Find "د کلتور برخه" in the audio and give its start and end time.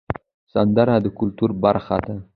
1.03-1.97